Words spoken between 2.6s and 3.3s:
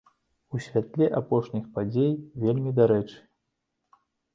дарэчы!